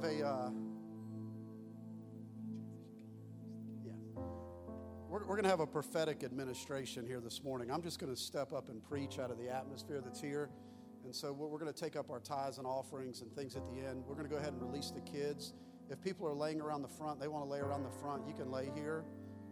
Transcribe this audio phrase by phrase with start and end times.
[0.00, 0.26] have a.
[0.26, 0.50] Uh,
[3.84, 3.92] yeah.
[5.08, 7.70] We're, we're going to have a prophetic administration here this morning.
[7.70, 10.50] I'm just going to step up and preach out of the atmosphere that's here.
[11.04, 13.80] And so we're going to take up our tithes and offerings and things at the
[13.80, 14.04] end.
[14.06, 15.54] We're going to go ahead and release the kids.
[15.88, 18.34] If people are laying around the front, they want to lay around the front, you
[18.34, 19.04] can lay here.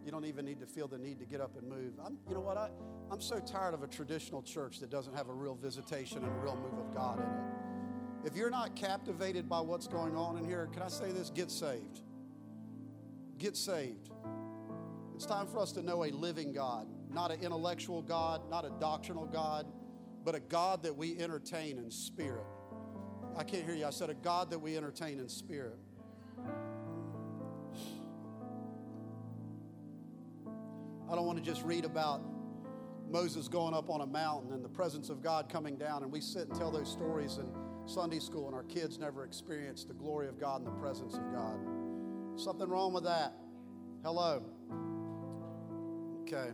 [0.05, 1.93] You don't even need to feel the need to get up and move.
[2.05, 2.57] I'm, you know what?
[2.57, 2.69] I,
[3.11, 6.39] I'm so tired of a traditional church that doesn't have a real visitation and a
[6.39, 7.56] real move of God in it.
[8.25, 11.29] If you're not captivated by what's going on in here, can I say this?
[11.29, 12.01] Get saved.
[13.37, 14.09] Get saved.
[15.15, 18.71] It's time for us to know a living God, not an intellectual God, not a
[18.79, 19.65] doctrinal God,
[20.23, 22.45] but a God that we entertain in spirit.
[23.35, 23.85] I can't hear you.
[23.85, 25.77] I said a God that we entertain in spirit.
[31.09, 32.21] I don't want to just read about
[33.09, 36.19] Moses going up on a mountain and the presence of God coming down, and we
[36.19, 37.45] sit and tell those stories in
[37.87, 41.31] Sunday school, and our kids never experience the glory of God and the presence of
[41.31, 41.59] God.
[42.35, 43.33] Something wrong with that?
[44.03, 44.43] Hello.
[46.21, 46.51] Okay.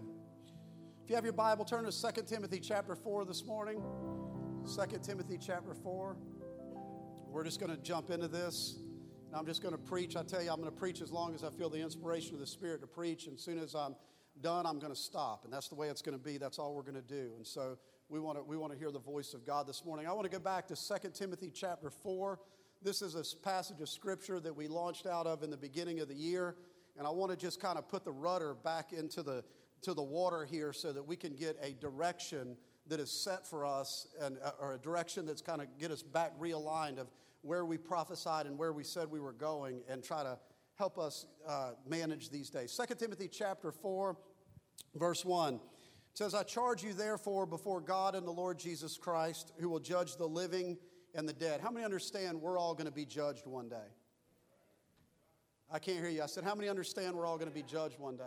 [1.03, 3.81] If you have your Bible, turn to 2 Timothy chapter 4 this morning.
[4.63, 6.15] 2 Timothy chapter 4.
[7.29, 8.77] We're just going to jump into this.
[9.27, 10.15] And I'm just going to preach.
[10.15, 12.39] I tell you, I'm going to preach as long as I feel the inspiration of
[12.39, 13.25] the Spirit to preach.
[13.25, 13.95] And as soon as I'm
[14.41, 15.43] done, I'm going to stop.
[15.43, 16.37] And that's the way it's going to be.
[16.37, 17.31] That's all we're going to do.
[17.35, 17.77] And so
[18.13, 20.05] we want to, we want to hear the voice of God this morning.
[20.05, 22.39] I want to go back to 2 Timothy chapter 4.
[22.83, 26.07] This is a passage of scripture that we launched out of in the beginning of
[26.07, 26.55] the year.
[26.95, 29.43] And I want to just kind of put the rudder back into the,
[29.81, 32.55] to the water here so that we can get a direction
[32.85, 36.03] that is set for us and, uh, or a direction that's kind of get us
[36.03, 37.07] back realigned of
[37.41, 40.37] where we prophesied and where we said we were going and try to
[40.75, 42.79] help us uh, manage these days.
[42.87, 44.15] 2 Timothy chapter 4,
[44.93, 45.59] verse 1
[46.13, 50.15] says, I charge you therefore before God and the Lord Jesus Christ, who will judge
[50.15, 50.77] the living
[51.15, 51.59] and the dead.
[51.61, 53.89] How many understand we're all going to be judged one day?
[55.71, 56.21] I can't hear you.
[56.21, 58.23] I said, How many understand we're all going to be judged one day?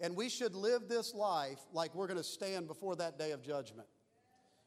[0.00, 3.42] And we should live this life like we're going to stand before that day of
[3.42, 3.88] judgment.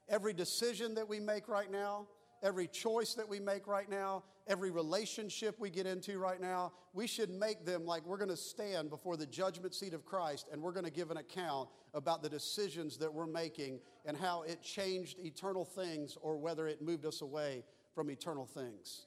[0.09, 2.07] Every decision that we make right now,
[2.44, 7.07] every choice that we make right now, every relationship we get into right now, we
[7.07, 10.62] should make them like we're going to stand before the judgment seat of Christ and
[10.62, 14.62] we're going to give an account about the decisions that we're making and how it
[14.62, 17.63] changed eternal things or whether it moved us away
[17.94, 19.06] from eternal things.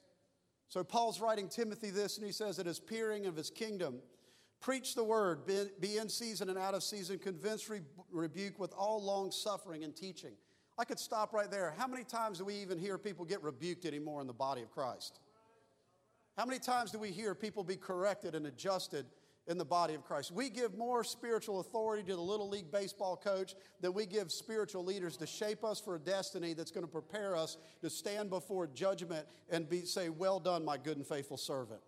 [0.69, 4.01] So Paul's writing Timothy this and he says, It is peering of his kingdom.
[4.61, 7.69] Preach the word, be in season and out of season, convince,
[8.11, 10.33] rebuke with all long suffering and teaching.
[10.77, 11.75] I could stop right there.
[11.79, 14.73] How many times do we even hear people get rebuked anymore in the body of
[14.73, 15.21] Christ?
[16.37, 19.07] How many times do we hear people be corrected and adjusted
[19.47, 20.33] in the body of Christ?
[20.33, 24.84] We give more spiritual authority to the little league baseball coach than we give spiritual
[24.84, 28.67] leaders to shape us for a destiny that's going to prepare us to stand before
[28.67, 31.81] judgment and be say, "Well done, my good and faithful servant."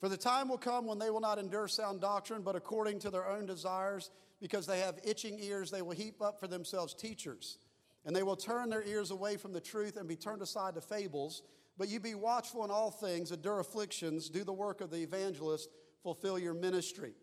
[0.00, 3.10] For the time will come when they will not endure sound doctrine, but according to
[3.10, 4.10] their own desires,
[4.40, 7.58] because they have itching ears, they will heap up for themselves teachers.
[8.04, 10.80] And they will turn their ears away from the truth and be turned aside to
[10.80, 11.42] fables.
[11.76, 15.68] But you be watchful in all things, endure afflictions, do the work of the evangelist,
[16.02, 17.14] fulfill your ministry.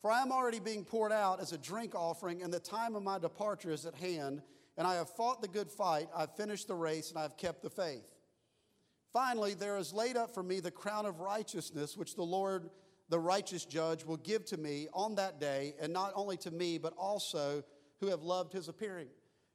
[0.00, 3.02] For I am already being poured out as a drink offering, and the time of
[3.02, 4.42] my departure is at hand.
[4.78, 7.70] And I have fought the good fight, I've finished the race, and I've kept the
[7.70, 8.15] faith.
[9.16, 12.68] Finally, there is laid up for me the crown of righteousness, which the Lord,
[13.08, 16.76] the righteous judge, will give to me on that day, and not only to me,
[16.76, 17.64] but also
[17.98, 19.08] who have loved his appearing.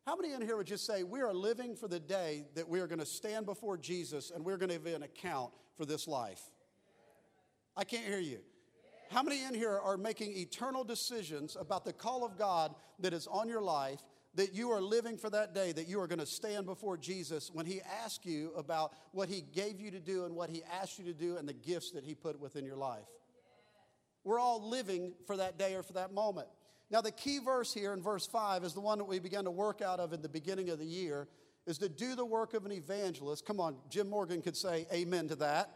[0.08, 2.80] How many in here would just say, We are living for the day that we
[2.80, 6.08] are going to stand before Jesus and we're going to give an account for this
[6.08, 6.42] life?
[7.78, 8.40] I can't hear you.
[9.12, 13.28] How many in here are making eternal decisions about the call of God that is
[13.28, 14.02] on your life
[14.36, 17.52] that you are living for that day that you are going to stand before Jesus
[17.54, 20.98] when he asks you about what he gave you to do and what he asked
[21.00, 23.08] you to do and the gifts that he put within your life.
[24.24, 26.48] We're all living for that day or for that moment.
[26.90, 29.52] Now, the key verse here in verse 5 is the one that we began to
[29.52, 31.28] work out of in the beginning of the year
[31.66, 33.46] is to do the work of an evangelist.
[33.46, 35.72] Come on, Jim Morgan could say amen to that.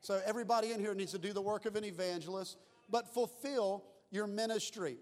[0.00, 2.58] So, everybody in here needs to do the work of an evangelist,
[2.90, 4.96] but fulfill your ministry.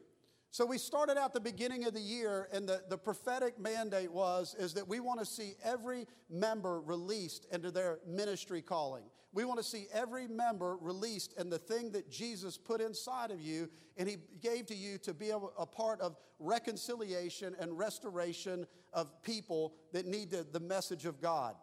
[0.53, 4.57] So we started out the beginning of the year, and the, the prophetic mandate was
[4.59, 9.05] is that we want to see every member released into their ministry calling.
[9.33, 13.41] We want to see every member released in the thing that Jesus put inside of
[13.41, 18.67] you and he gave to you to be a, a part of reconciliation and restoration
[18.93, 21.55] of people that need the, the message of God.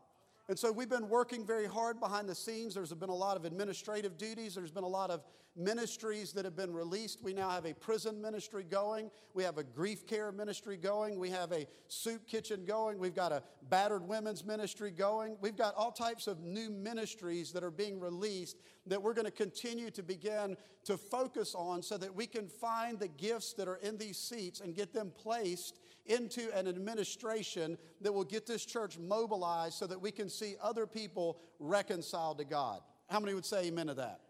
[0.50, 2.74] And so we've been working very hard behind the scenes.
[2.74, 4.56] There's been a lot of administrative duties.
[4.56, 5.22] There's been a lot of
[5.58, 7.22] ministries that have been released.
[7.22, 9.10] We now have a prison ministry going.
[9.34, 11.20] We have a grief care ministry going.
[11.20, 12.98] We have a soup kitchen going.
[12.98, 15.36] We've got a battered women's ministry going.
[15.42, 19.32] We've got all types of new ministries that are being released that we're going to
[19.32, 20.56] continue to begin
[20.86, 24.62] to focus on so that we can find the gifts that are in these seats
[24.62, 30.02] and get them placed into an administration that will get this church mobilized so that
[30.02, 32.82] we can see other people reconciled to God.
[33.10, 34.22] How many would say amen to that?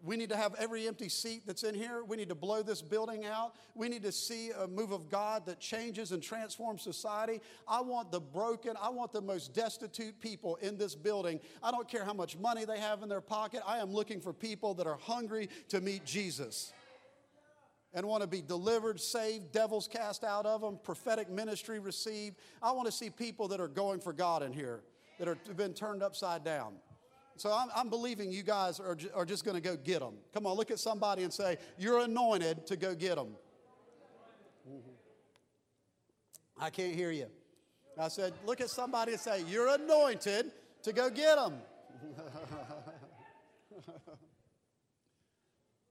[0.00, 2.04] We need to have every empty seat that's in here.
[2.04, 3.56] We need to blow this building out.
[3.74, 7.40] We need to see a move of God that changes and transforms society.
[7.66, 11.40] I want the broken, I want the most destitute people in this building.
[11.64, 13.60] I don't care how much money they have in their pocket.
[13.66, 16.72] I am looking for people that are hungry to meet Jesus
[17.98, 22.36] and want to be delivered, saved, devils cast out of them, prophetic ministry received.
[22.62, 24.84] I want to see people that are going for God in here,
[25.18, 26.74] that have been turned upside down.
[27.34, 30.14] So I'm, I'm believing you guys are, are just going to go get them.
[30.32, 33.34] Come on, look at somebody and say, You're anointed to go get them.
[34.68, 34.90] Mm-hmm.
[36.60, 37.26] I can't hear you.
[38.00, 40.52] I said, Look at somebody and say, You're anointed
[40.84, 41.54] to go get them.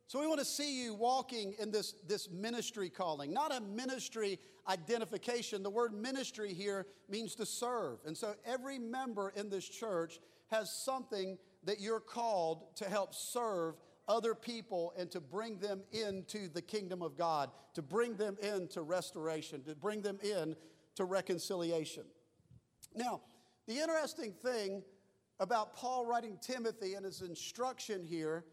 [0.07, 4.39] So we want to see you walking in this, this ministry calling, not a ministry
[4.69, 5.63] identification.
[5.63, 7.99] The word ministry here means to serve.
[8.05, 10.19] And so every member in this church
[10.49, 13.75] has something that you're called to help serve
[14.07, 18.83] other people and to bring them into the kingdom of God, to bring them into
[18.83, 20.55] restoration, to bring them in
[20.95, 22.03] to reconciliation.
[22.95, 23.19] Now,
[23.67, 24.83] the interesting thing
[25.41, 28.45] about Paul writing Timothy and his instruction here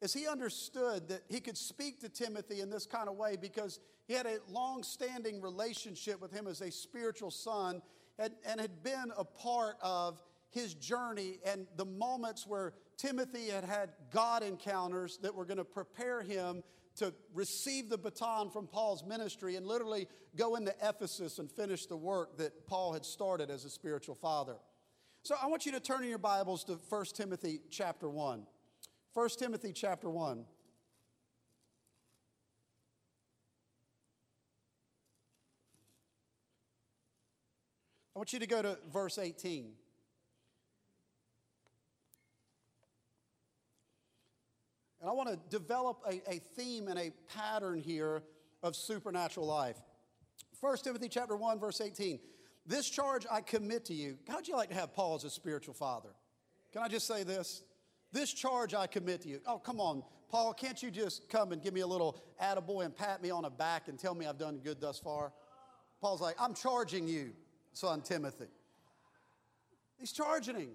[0.00, 3.80] is he understood that he could speak to Timothy in this kind of way because
[4.06, 7.82] he had a long standing relationship with him as a spiritual son
[8.18, 13.64] and, and had been a part of his journey and the moments where Timothy had
[13.64, 16.62] had God encounters that were going to prepare him
[16.96, 21.96] to receive the baton from Paul's ministry and literally go into Ephesus and finish the
[21.96, 24.56] work that Paul had started as a spiritual father.
[25.22, 28.46] So I want you to turn in your Bibles to 1 Timothy chapter 1.
[29.14, 30.44] 1 Timothy chapter 1.
[38.14, 39.72] I want you to go to verse 18.
[45.00, 48.24] And I want to develop a, a theme and a pattern here
[48.62, 49.76] of supernatural life.
[50.60, 52.18] 1 Timothy chapter 1, verse 18.
[52.66, 54.18] This charge I commit to you.
[54.28, 56.10] How'd you like to have Paul as a spiritual father?
[56.72, 57.62] Can I just say this?
[58.12, 59.40] This charge I commit to you.
[59.46, 62.94] Oh, come on, Paul, can't you just come and give me a little attaboy and
[62.94, 65.32] pat me on the back and tell me I've done good thus far?
[66.00, 67.32] Paul's like, I'm charging you,
[67.72, 68.46] son Timothy.
[69.98, 70.70] He's charging him.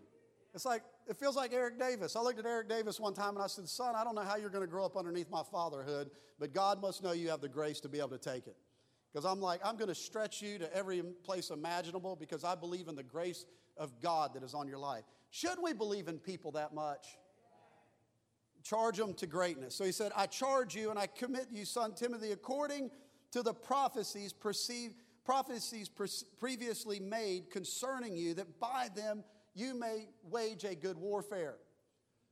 [0.54, 2.16] It's like, it feels like Eric Davis.
[2.16, 4.36] I looked at Eric Davis one time and I said, Son, I don't know how
[4.36, 7.50] you're going to grow up underneath my fatherhood, but God must know you have the
[7.50, 8.56] grace to be able to take it.
[9.12, 12.88] Because I'm like, I'm going to stretch you to every place imaginable because I believe
[12.88, 13.46] in the grace
[13.78, 15.04] of God that is on your life.
[15.32, 17.18] Shouldn't we believe in people that much?
[18.64, 19.76] Charge them to greatness.
[19.76, 22.90] So he said, I charge you and I commit you, son Timothy, according
[23.32, 24.96] to the prophecies perceived,
[25.26, 25.90] prophecies
[26.40, 29.24] previously made concerning you, that by them
[29.54, 31.56] you may wage a good warfare.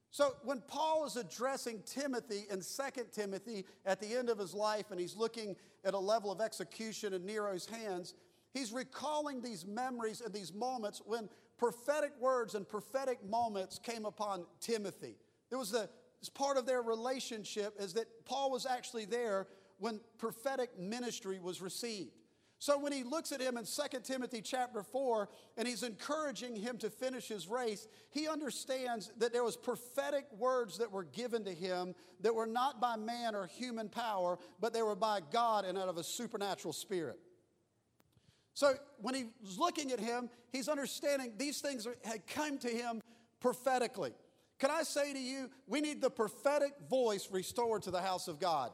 [0.09, 4.91] So when Paul is addressing Timothy in 2 Timothy at the end of his life
[4.91, 8.13] and he's looking at a level of execution in Nero's hands,
[8.53, 14.45] he's recalling these memories and these moments when prophetic words and prophetic moments came upon
[14.59, 15.15] Timothy.
[15.49, 15.89] There was the
[16.21, 19.47] as part of their relationship is that Paul was actually there
[19.79, 22.11] when prophetic ministry was received.
[22.59, 26.77] So when he looks at him in 2 Timothy chapter 4 and he's encouraging him
[26.77, 31.51] to finish his race, he understands that there was prophetic words that were given to
[31.51, 35.75] him that were not by man or human power, but they were by God and
[35.75, 37.17] out of a supernatural spirit.
[38.53, 43.01] So when he's looking at him, he's understanding these things had come to him
[43.39, 44.13] prophetically.
[44.61, 48.39] Can I say to you, we need the prophetic voice restored to the house of
[48.39, 48.69] God.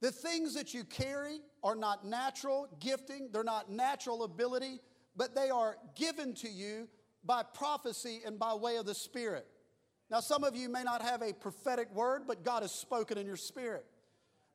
[0.00, 4.78] The things that you carry are not natural gifting, they're not natural ability,
[5.16, 6.88] but they are given to you
[7.24, 9.44] by prophecy and by way of the Spirit.
[10.08, 13.26] Now, some of you may not have a prophetic word, but God has spoken in
[13.26, 13.84] your spirit.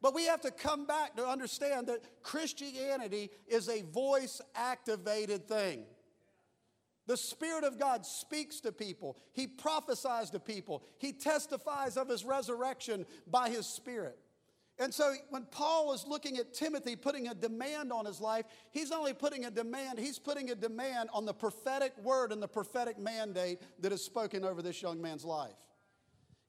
[0.02, 5.84] But we have to come back to understand that Christianity is a voice activated thing.
[7.08, 9.18] The Spirit of God speaks to people.
[9.34, 10.84] He prophesies to people.
[10.98, 14.18] He testifies of His resurrection by His Spirit.
[14.80, 18.92] And so when Paul is looking at Timothy putting a demand on his life, he's
[18.92, 22.98] only putting a demand, he's putting a demand on the prophetic word and the prophetic
[22.98, 25.54] mandate that is spoken over this young man's life.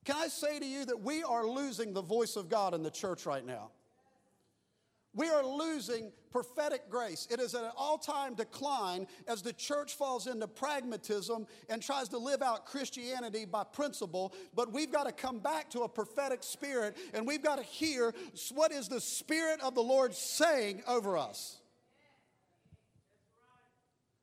[0.07, 2.91] Can I say to you that we are losing the voice of God in the
[2.91, 3.73] church right now?
[5.15, 7.29] We are losing prophetic grace.
[7.31, 12.09] It is at an all time decline as the church falls into pragmatism and tries
[12.09, 14.35] to live out Christianity by principle.
[14.55, 18.13] But we've got to come back to a prophetic spirit and we've got to hear
[18.53, 21.59] what is the Spirit of the Lord saying over us.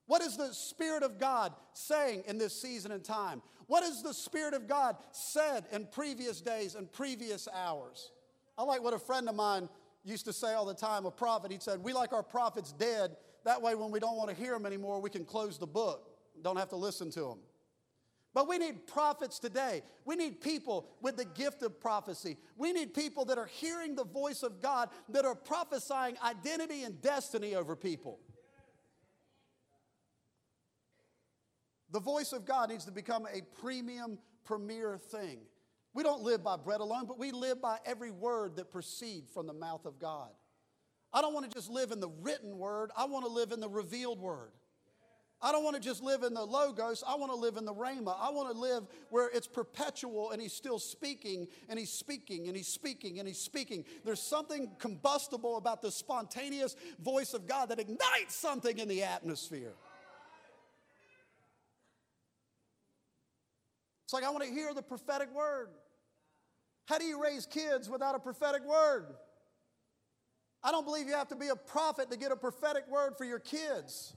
[0.08, 3.42] What is the Spirit of God saying in this season and time?
[3.68, 8.12] What has the Spirit of God said in previous days and previous hours?
[8.58, 9.70] I like what a friend of mine
[10.04, 13.16] used to say all the time, a prophet, he said, We like our prophets dead.
[13.44, 16.10] That way, when we don't want to hear them anymore, we can close the book,
[16.42, 17.40] don't have to listen to them.
[18.34, 19.82] But we need prophets today.
[20.06, 22.38] We need people with the gift of prophecy.
[22.56, 27.02] We need people that are hearing the voice of God, that are prophesying identity and
[27.02, 28.20] destiny over people.
[31.92, 35.40] The voice of God needs to become a premium, premier thing.
[35.94, 39.48] We don't live by bread alone, but we live by every word that proceeds from
[39.48, 40.30] the mouth of God.
[41.14, 43.60] I don't want to just live in the written word, I want to live in
[43.60, 44.52] the revealed word.
[45.44, 47.04] I don't want to just live in the logos.
[47.06, 48.16] I want to live in the rhema.
[48.20, 52.56] I want to live where it's perpetual and he's still speaking and he's speaking and
[52.56, 53.84] he's speaking and he's speaking.
[54.06, 59.74] There's something combustible about the spontaneous voice of God that ignites something in the atmosphere.
[64.04, 65.70] It's like I want to hear the prophetic word.
[66.92, 69.06] How do you raise kids without a prophetic word?
[70.62, 73.24] I don't believe you have to be a prophet to get a prophetic word for
[73.24, 74.14] your kids.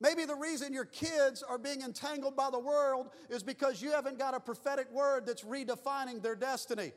[0.00, 4.20] Maybe the reason your kids are being entangled by the world is because you haven't
[4.20, 6.92] got a prophetic word that's redefining their destiny.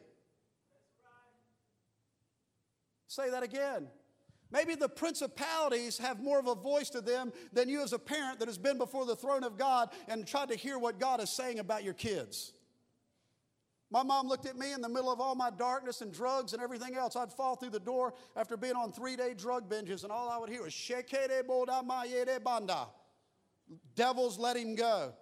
[3.08, 3.88] Say that again.
[4.52, 8.38] Maybe the principalities have more of a voice to them than you as a parent
[8.38, 11.32] that has been before the throne of God and tried to hear what God is
[11.32, 12.54] saying about your kids.
[13.90, 16.62] My mom looked at me in the middle of all my darkness and drugs and
[16.62, 17.16] everything else.
[17.16, 20.38] I'd fall through the door after being on three day drug binges, and all I
[20.38, 21.44] would hear was, Shekere
[22.44, 22.88] banda.
[23.96, 25.14] Devils let him go.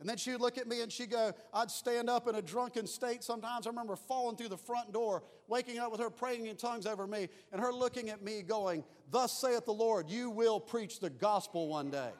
[0.00, 2.42] And then she would look at me and she'd go, I'd stand up in a
[2.42, 3.66] drunken state sometimes.
[3.66, 7.06] I remember falling through the front door, waking up with her praying in tongues over
[7.06, 11.10] me, and her looking at me going, Thus saith the Lord, you will preach the
[11.10, 12.10] gospel one day.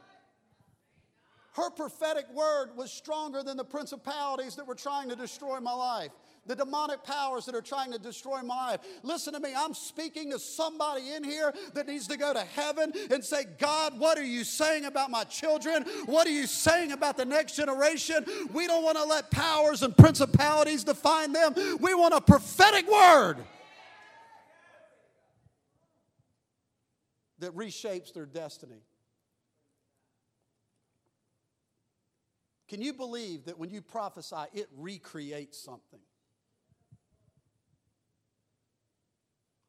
[1.54, 6.12] Her prophetic word was stronger than the principalities that were trying to destroy my life
[6.46, 8.80] the demonic powers that are trying to destroy my life.
[9.02, 12.92] Listen to me, I'm speaking to somebody in here that needs to go to heaven
[13.10, 15.84] and say, God, what are you saying about my children?
[16.06, 18.24] What are you saying about the next generation?
[18.52, 21.54] We don't want to let powers and principalities define them.
[21.80, 23.36] We want a prophetic word
[27.38, 28.82] that reshapes their destiny.
[32.70, 35.98] Can you believe that when you prophesy, it recreates something?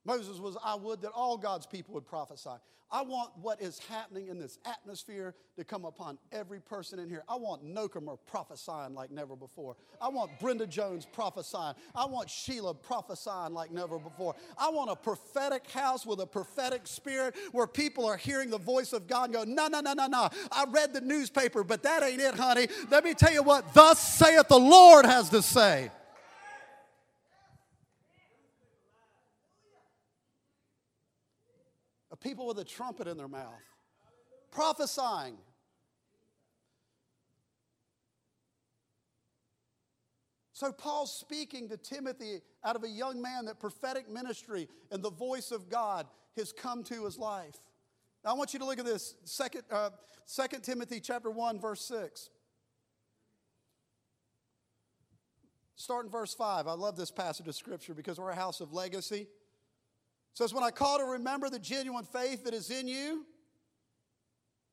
[0.06, 2.50] Moses was, I would that all God's people would prophesy.
[2.94, 7.24] I want what is happening in this atmosphere to come upon every person in here.
[7.30, 9.78] I want Nokomer prophesying like never before.
[10.02, 11.76] I want Brenda Jones prophesying.
[11.96, 14.36] I want Sheila prophesying like never before.
[14.58, 18.92] I want a prophetic house with a prophetic spirit where people are hearing the voice
[18.92, 20.30] of God and go, no, no, no, no, no.
[20.52, 22.68] I read the newspaper, but that ain't it, honey.
[22.90, 25.92] Let me tell you what, thus saith the Lord has to say.
[32.22, 33.62] People with a trumpet in their mouth,
[34.52, 35.38] prophesying.
[40.54, 45.10] So, Paul's speaking to Timothy out of a young man that prophetic ministry and the
[45.10, 46.06] voice of God
[46.38, 47.58] has come to his life.
[48.24, 49.90] Now, I want you to look at this, Second, uh,
[50.34, 52.30] 2 Timothy chapter 1, verse 6.
[55.76, 56.68] Start in verse 5.
[56.68, 59.28] I love this passage of scripture because we're a house of legacy
[60.34, 63.26] says, When I call to remember the genuine faith that is in you,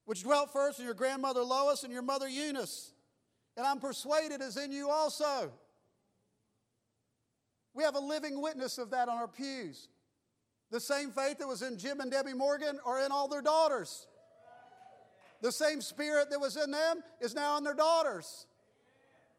[0.04, 2.92] which dwelt first in your grandmother Lois and your mother Eunice,
[3.56, 5.52] and I'm persuaded is in you also.
[7.74, 9.88] We have a living witness of that on our pews.
[10.70, 14.06] The same faith that was in Jim and Debbie Morgan are in all their daughters.
[15.40, 18.46] The same spirit that was in them is now in their daughters.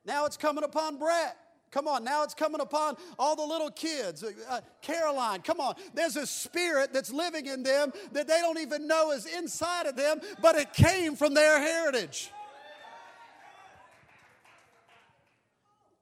[0.06, 1.36] Now it's coming upon Brett.
[1.72, 4.24] Come on, now it's coming upon all the little kids.
[4.24, 5.76] Uh, uh, Caroline, come on.
[5.94, 9.96] There's a spirit that's living in them that they don't even know is inside of
[9.96, 12.32] them, but it came from their heritage.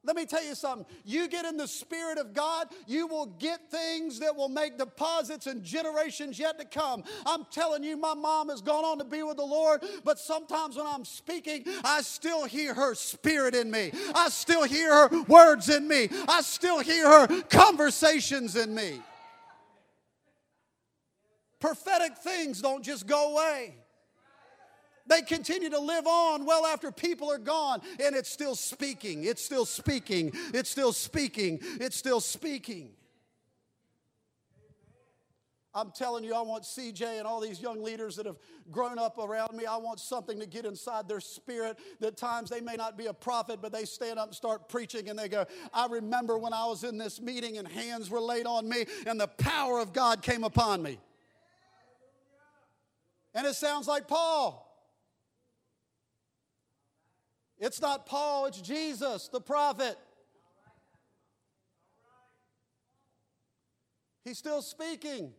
[0.04, 0.86] Let me tell you something.
[1.04, 5.48] You get in the Spirit of God, you will get things that will make deposits
[5.48, 7.04] in generations yet to come.
[7.26, 10.78] I'm telling you, my mom has gone on to be with the Lord, but sometimes
[10.78, 13.92] when I'm speaking, I still hear her spirit in me.
[14.16, 16.10] I still hear her words in me.
[16.28, 19.02] I still hear her conversations in me.
[21.60, 23.76] Prophetic things don't just go away.
[25.08, 29.44] They continue to live on well after people are gone, and it's still speaking, it's
[29.44, 32.92] still speaking, it's still speaking, it's still speaking.
[35.78, 38.38] I'm telling you, I want CJ and all these young leaders that have
[38.72, 39.68] grown up around me.
[39.68, 43.14] I want something to get inside their spirit that times they may not be a
[43.14, 46.66] prophet, but they stand up and start preaching and they go, I remember when I
[46.66, 50.24] was in this meeting and hands were laid on me and the power of God
[50.24, 50.98] came upon me.
[53.36, 54.67] And it sounds like Paul.
[57.60, 59.98] It's not Paul, it's Jesus, the prophet.
[64.24, 65.32] He's still speaking.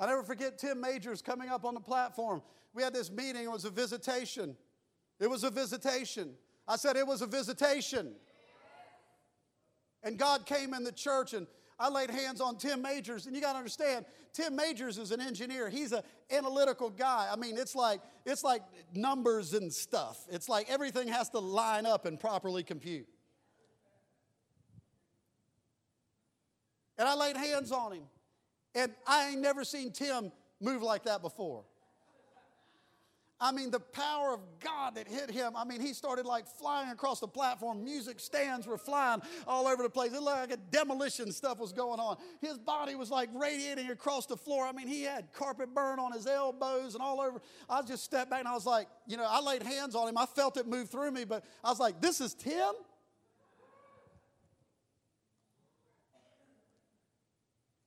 [0.00, 2.42] I never forget Tim Majors coming up on the platform.
[2.72, 4.56] We had this meeting, it was a visitation.
[5.20, 6.34] It was a visitation.
[6.66, 8.14] I said it was a visitation.
[10.02, 11.46] And God came in the church and
[11.78, 15.20] I laid hands on Tim Majors, and you got to understand, Tim Majors is an
[15.20, 15.68] engineer.
[15.68, 17.28] He's an analytical guy.
[17.30, 18.62] I mean, it's like it's like
[18.92, 20.24] numbers and stuff.
[20.30, 23.08] It's like everything has to line up and properly compute.
[26.96, 28.04] And I laid hands on him,
[28.76, 31.64] and I ain't never seen Tim move like that before.
[33.40, 35.54] I mean, the power of God that hit him.
[35.56, 37.84] I mean, he started like flying across the platform.
[37.84, 40.12] Music stands were flying all over the place.
[40.12, 42.16] It looked like a demolition stuff was going on.
[42.40, 44.64] His body was like radiating across the floor.
[44.66, 47.42] I mean, he had carpet burn on his elbows and all over.
[47.68, 50.16] I just stepped back and I was like, you know, I laid hands on him.
[50.16, 52.72] I felt it move through me, but I was like, this is Tim?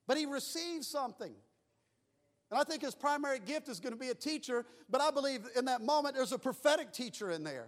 [0.07, 1.33] But he received something.
[2.49, 5.41] And I think his primary gift is going to be a teacher, but I believe
[5.55, 7.67] in that moment there's a prophetic teacher in there.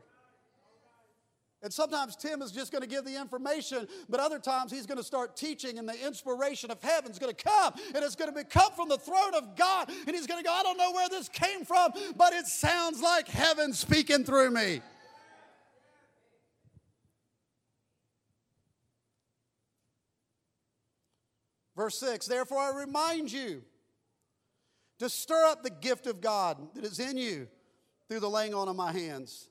[1.62, 4.98] And sometimes Tim is just going to give the information, but other times he's going
[4.98, 8.34] to start teaching, and the inspiration of heaven is going to come, and it's going
[8.34, 9.90] to come from the throne of God.
[10.08, 13.02] And he's going to go, I don't know where this came from, but it sounds
[13.02, 14.82] like heaven speaking through me.
[21.76, 23.64] Verse 6 Therefore I remind you
[25.00, 27.48] to stir up the gift of God that is in you
[28.08, 29.50] through the laying on of my hands.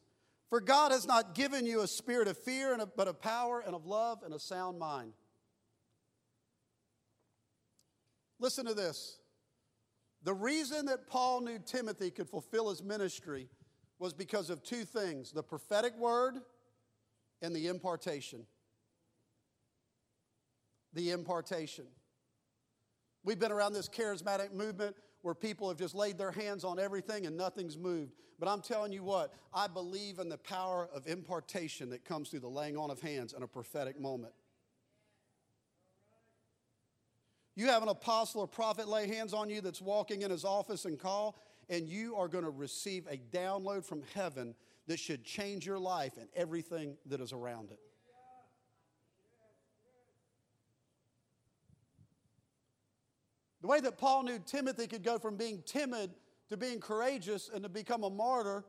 [0.50, 3.84] For God has not given you a spirit of fear, but of power and of
[3.86, 5.12] love and a sound mind.
[8.38, 9.18] Listen to this.
[10.22, 13.48] The reason that Paul knew Timothy could fulfill his ministry
[13.98, 16.36] was because of two things the prophetic word
[17.42, 18.46] and the impartation.
[20.94, 21.84] The impartation.
[23.24, 27.26] We've been around this charismatic movement where people have just laid their hands on everything
[27.26, 28.14] and nothing's moved.
[28.38, 32.40] But I'm telling you what, I believe in the power of impartation that comes through
[32.40, 34.32] the laying on of hands in a prophetic moment.
[37.56, 40.84] You have an apostle or prophet lay hands on you that's walking in his office
[40.84, 41.36] and call,
[41.68, 44.54] and you are going to receive a download from heaven
[44.86, 47.80] that should change your life and everything that is around it.
[53.60, 56.10] The way that Paul knew Timothy could go from being timid
[56.48, 58.64] to being courageous and to become a martyr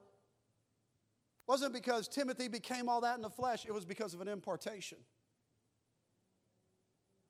[1.48, 5.00] wasn't because Timothy became all that in the flesh, it was because of an impartation.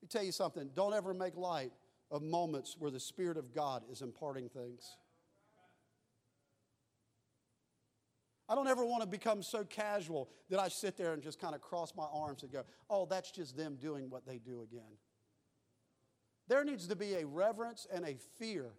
[0.02, 1.72] Let me tell you something don't ever make light
[2.12, 4.98] of moments where the Spirit of God is imparting things.
[8.50, 11.54] I don't ever want to become so casual that I sit there and just kind
[11.54, 14.98] of cross my arms and go, oh, that's just them doing what they do again.
[16.49, 18.71] There needs to be a reverence and a fear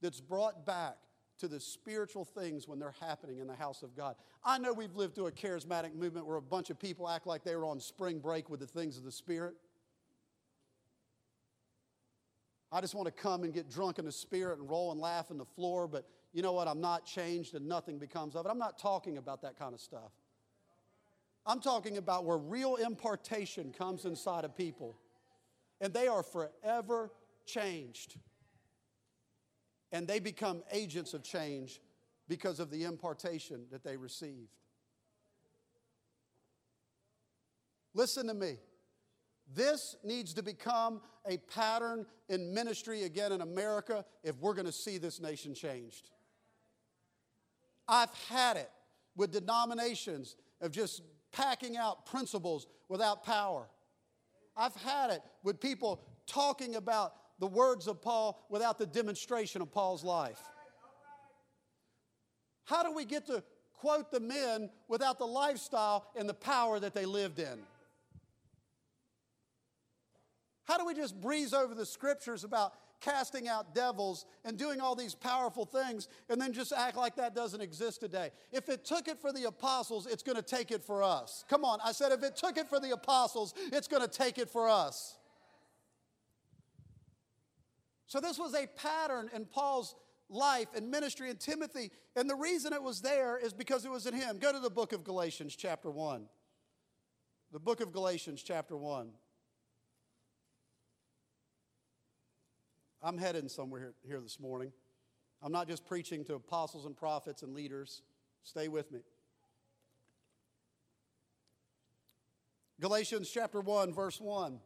[0.00, 0.96] that's brought back
[1.38, 4.14] to the spiritual things when they're happening in the house of God.
[4.44, 7.42] I know we've lived through a charismatic movement where a bunch of people act like
[7.42, 9.54] they were on spring break with the things of the Spirit.
[12.70, 15.32] I just want to come and get drunk in the Spirit and roll and laugh
[15.32, 16.68] on the floor, but you know what?
[16.68, 18.48] I'm not changed and nothing becomes of it.
[18.48, 20.12] I'm not talking about that kind of stuff.
[21.44, 24.96] I'm talking about where real impartation comes inside of people
[25.82, 27.10] and they are forever
[27.44, 28.16] changed.
[29.90, 31.82] And they become agents of change
[32.28, 34.56] because of the impartation that they received.
[37.92, 38.56] Listen to me.
[39.54, 44.72] This needs to become a pattern in ministry again in America if we're going to
[44.72, 46.08] see this nation changed.
[47.86, 48.70] I've had it
[49.14, 53.66] with denominations of just packing out principles without power.
[54.56, 59.72] I've had it with people talking about the words of Paul without the demonstration of
[59.72, 60.40] Paul's life.
[62.64, 63.42] How do we get to
[63.74, 67.58] quote the men without the lifestyle and the power that they lived in?
[70.64, 74.94] How do we just breeze over the scriptures about casting out devils and doing all
[74.94, 78.30] these powerful things and then just act like that doesn't exist today?
[78.50, 81.44] If it took it for the apostles, it's going to take it for us.
[81.50, 84.38] Come on, I said, if it took it for the apostles, it's going to take
[84.38, 85.18] it for us.
[88.06, 89.94] So, this was a pattern in Paul's
[90.28, 91.90] life and ministry in Timothy.
[92.16, 94.38] And the reason it was there is because it was in him.
[94.38, 96.26] Go to the book of Galatians, chapter 1.
[97.52, 99.10] The book of Galatians, chapter 1.
[103.04, 104.72] I'm heading somewhere here this morning.
[105.42, 108.02] I'm not just preaching to apostles and prophets and leaders.
[108.44, 109.00] Stay with me.
[112.80, 114.60] Galatians chapter 1, verse 1.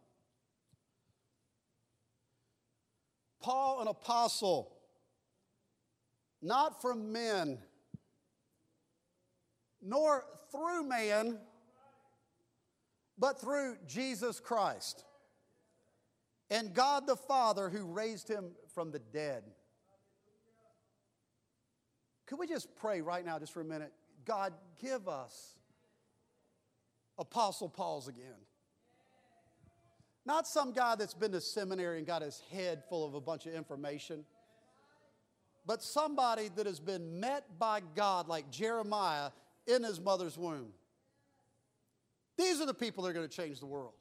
[3.41, 4.77] Paul, an apostle
[6.43, 7.59] not from men,
[9.81, 11.39] nor through man,
[13.19, 15.07] but through Jesus Christ
[16.51, 19.43] and God the Father who raised him from the dead.
[22.27, 23.93] Could we just pray right now, just for a minute?
[24.25, 25.55] God, give us
[27.19, 28.41] Apostle Paul's again.
[30.25, 33.47] Not some guy that's been to seminary and got his head full of a bunch
[33.47, 34.25] of information
[35.67, 39.31] but somebody that has been met by God like Jeremiah
[39.67, 40.69] in his mother's womb.
[42.39, 43.95] These are the people that are going to change the world.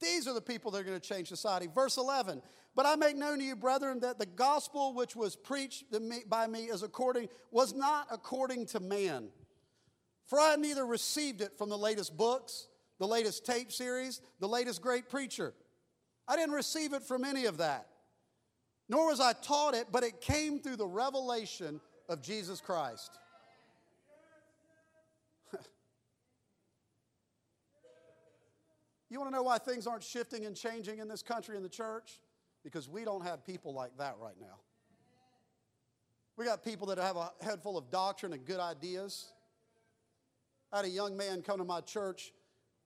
[0.00, 1.68] These are the people that are going to change society.
[1.72, 2.42] Verse 11,
[2.74, 5.84] but I make known to you, brethren, that the gospel which was preached
[6.28, 9.28] by me is according, was not according to man.
[10.26, 14.82] For I neither received it from the latest books, the latest tape series, the latest
[14.82, 15.54] great preacher.
[16.28, 17.86] I didn't receive it from any of that
[18.88, 23.18] nor was I taught it, but it came through the revelation of Jesus Christ.
[29.16, 31.70] You want to know why things aren't shifting and changing in this country and the
[31.70, 32.20] church?
[32.62, 34.60] Because we don't have people like that right now.
[36.36, 39.32] We got people that have a head full of doctrine and good ideas.
[40.70, 42.32] I had a young man come to my church,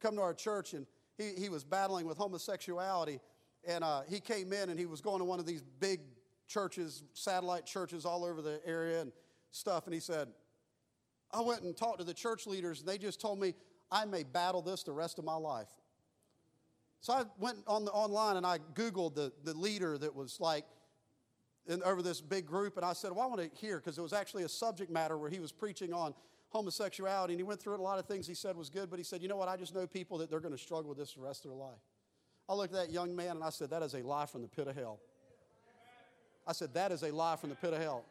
[0.00, 0.86] come to our church, and
[1.18, 3.18] he, he was battling with homosexuality
[3.66, 6.00] and uh, he came in and he was going to one of these big
[6.48, 9.12] churches, satellite churches all over the area and
[9.50, 9.86] stuff.
[9.86, 10.28] And he said,
[11.32, 13.54] I went and talked to the church leaders, and they just told me
[13.92, 15.68] I may battle this the rest of my life.
[17.00, 20.64] So I went on the, online and I Googled the, the leader that was like
[21.66, 24.02] in, over this big group, and I said, Well, I want to hear, because it
[24.02, 26.14] was actually a subject matter where he was preaching on
[26.50, 27.80] homosexuality, and he went through it.
[27.80, 29.48] A lot of things he said was good, but he said, You know what?
[29.48, 31.58] I just know people that they're going to struggle with this the rest of their
[31.58, 31.78] life.
[32.48, 34.48] I looked at that young man and I said, That is a lie from the
[34.48, 35.00] pit of hell.
[36.46, 38.04] I said, That is a lie from the pit of hell.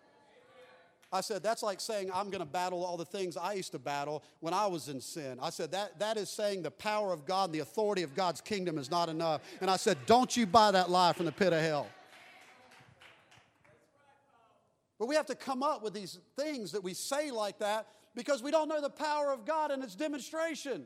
[1.11, 3.79] I said, that's like saying I'm going to battle all the things I used to
[3.79, 5.39] battle when I was in sin.
[5.41, 8.41] I said, that, that is saying the power of God and the authority of God's
[8.41, 9.41] kingdom is not enough.
[9.59, 11.87] And I said, don't you buy that lie from the pit of hell.
[14.99, 18.43] But we have to come up with these things that we say like that because
[18.43, 20.85] we don't know the power of God and its demonstration.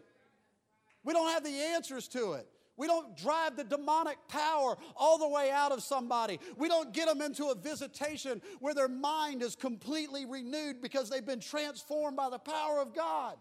[1.03, 2.47] We don't have the answers to it.
[2.75, 6.39] We don't drive the demonic power all the way out of somebody.
[6.57, 11.25] We don't get them into a visitation where their mind is completely renewed because they've
[11.25, 13.36] been transformed by the power of God.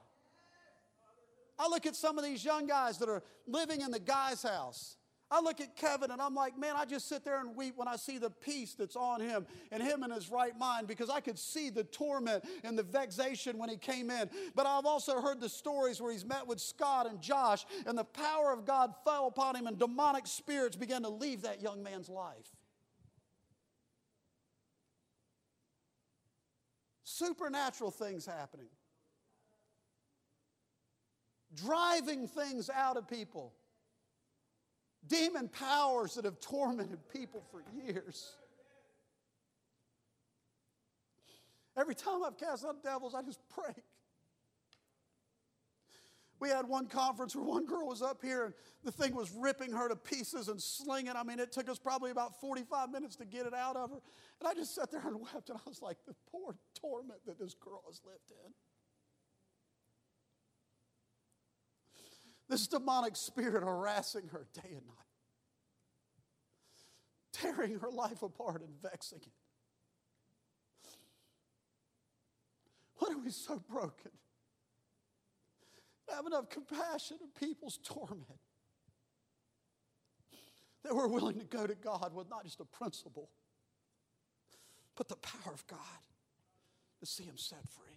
[1.59, 4.97] I look at some of these young guys that are living in the guy's house.
[5.33, 7.89] I look at Kevin and I'm like, man, I just sit there and weep when
[7.89, 11.21] I see the peace that's on him and him in his right mind because I
[11.21, 14.29] could see the torment and the vexation when he came in.
[14.55, 18.05] But I've also heard the stories where he's met with Scott and Josh and the
[18.05, 22.11] power of God fell upon him and demonic spirits began to leave that young man's
[22.11, 22.51] life.
[27.05, 28.69] Supernatural things happening,
[31.55, 33.55] driving things out of people
[35.07, 38.37] demon powers that have tormented people for years.
[41.77, 43.85] Every time I've cast out devils, I just break.
[46.39, 49.71] We had one conference where one girl was up here and the thing was ripping
[49.71, 51.13] her to pieces and slinging.
[51.15, 54.01] I mean, it took us probably about 45 minutes to get it out of her.
[54.41, 57.39] And I just sat there and wept and I was like, the poor torment that
[57.39, 58.53] this girl has lived in.
[62.53, 65.07] This demonic spirit harassing her day and night,
[67.33, 69.33] tearing her life apart and vexing it.
[72.99, 74.11] What are we so broken?
[76.11, 78.27] have enough compassion of people's torment
[80.85, 83.31] that we're willing to go to God with not just a principle,
[84.95, 85.79] but the power of God
[87.01, 87.92] to see Him set free.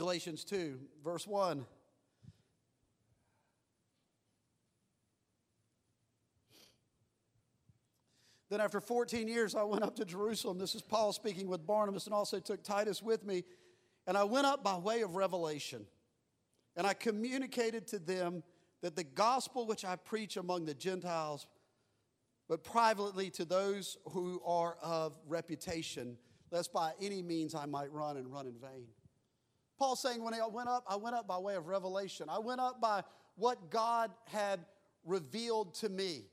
[0.00, 1.66] Galatians 2, verse 1.
[8.48, 10.56] Then, after 14 years, I went up to Jerusalem.
[10.56, 13.44] This is Paul speaking with Barnabas, and also took Titus with me.
[14.06, 15.84] And I went up by way of revelation.
[16.76, 18.42] And I communicated to them
[18.80, 21.46] that the gospel which I preach among the Gentiles,
[22.48, 26.16] but privately to those who are of reputation,
[26.50, 28.86] lest by any means I might run and run in vain.
[29.80, 32.28] Paul's saying, when I went up, I went up by way of revelation.
[32.28, 33.02] I went up by
[33.36, 34.60] what God had
[35.06, 36.26] revealed to me.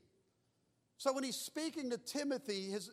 [0.98, 2.90] So when he's speaking to Timothy, his,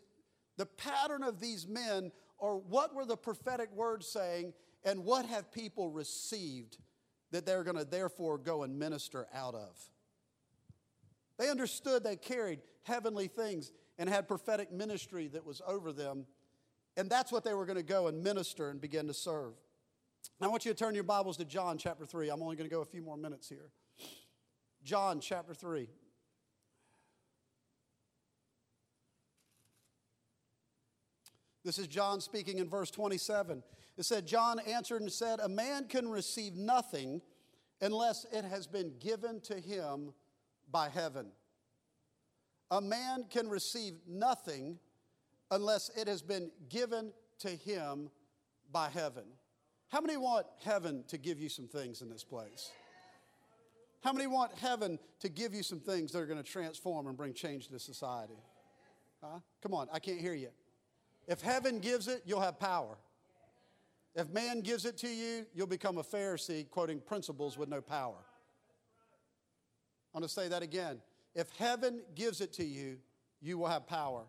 [0.56, 4.54] the pattern of these men are what were the prophetic words saying
[4.86, 6.78] and what have people received
[7.32, 9.78] that they're going to therefore go and minister out of.
[11.38, 16.26] They understood they carried heavenly things and had prophetic ministry that was over them.
[16.96, 19.56] And that's what they were going to go and minister and begin to serve.
[20.42, 22.30] I want you to turn your Bibles to John chapter 3.
[22.30, 23.70] I'm only going to go a few more minutes here.
[24.84, 25.88] John chapter 3.
[31.64, 33.64] This is John speaking in verse 27.
[33.98, 37.22] It said, John answered and said, A man can receive nothing
[37.82, 40.14] unless it has been given to him
[40.72, 41.28] by heaven.
[42.72, 44.78] A man can receive nothing
[45.50, 48.10] unless it has been given to him
[48.72, 49.24] by heaven.
[49.90, 52.72] How many want heaven to give you some things in this place?
[54.02, 57.18] How many want heaven to give you some things that are going to transform and
[57.18, 58.38] bring change to society?
[59.24, 59.40] Huh?
[59.62, 60.50] Come on, I can't hear you.
[61.28, 62.98] If heaven gives it, you'll have power.
[64.16, 68.18] If man gives it to you, you'll become a Pharisee quoting principles with no power.
[70.14, 71.02] I'm going to say that again.
[71.34, 72.98] If heaven gives it to you,
[73.42, 74.24] you will have power.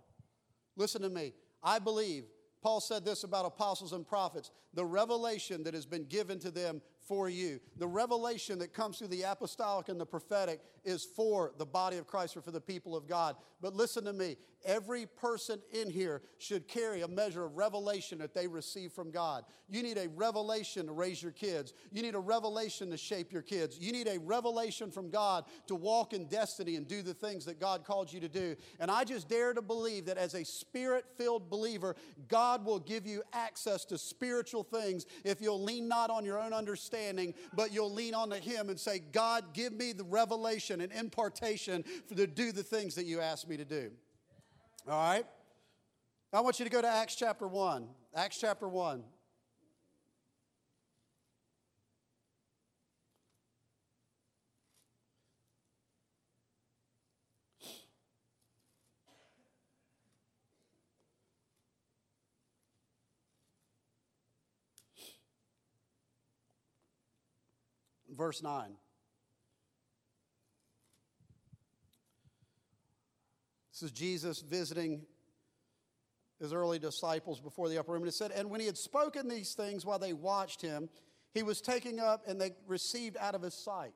[0.75, 1.35] Listen to me.
[1.63, 2.25] I believe,
[2.67, 6.83] Paul said this about apostles and prophets the revelation that has been given to them
[7.07, 7.61] for you.
[7.77, 12.09] The revelation that comes through the apostolic and the prophetic is for the body of
[12.09, 13.37] Christ or for the people of God.
[13.61, 18.35] But listen to me every person in here should carry a measure of revelation that
[18.35, 19.45] they receive from God.
[19.69, 23.43] You need a revelation to raise your kids, you need a revelation to shape your
[23.43, 27.45] kids, you need a revelation from God to walk in destiny and do the things
[27.47, 28.55] that God called you to do.
[28.79, 31.97] And I just dare to believe that as a spirit filled believer,
[32.29, 36.53] God will give you access to spiritual things if you'll lean not on your own
[36.53, 40.93] understanding, but you'll lean on to Him and say, God, give me the revelation and
[40.93, 43.91] impartation to do the things that you asked me to do.
[44.89, 45.27] All right?
[46.33, 47.89] I want you to go to Acts chapter 1.
[48.15, 49.03] Acts chapter 1.
[68.17, 68.77] Verse 9.
[73.77, 75.03] This is Jesus visiting
[76.41, 78.05] his early disciples before the upper room.
[78.05, 80.89] And it said, And when he had spoken these things while they watched him,
[81.35, 83.93] he was taken up and they received out of his sight.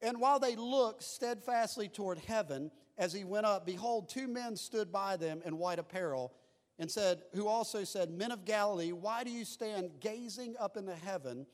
[0.00, 4.90] And while they looked steadfastly toward heaven as he went up, behold, two men stood
[4.90, 6.32] by them in white apparel
[6.80, 10.96] and said, Who also said, Men of Galilee, why do you stand gazing up into
[10.96, 11.46] heaven?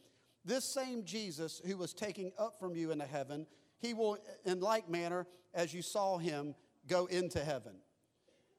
[0.43, 3.47] This same Jesus who was taken up from you into heaven,
[3.79, 6.55] he will in like manner as you saw him
[6.89, 7.75] go into heaven.